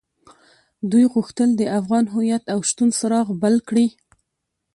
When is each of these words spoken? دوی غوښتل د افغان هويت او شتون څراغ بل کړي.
دوی 0.91 1.05
غوښتل 1.13 1.49
د 1.55 1.61
افغان 1.79 2.05
هويت 2.13 2.43
او 2.53 2.59
شتون 2.69 2.89
څراغ 2.97 3.27
بل 3.43 3.55
کړي. 3.69 3.87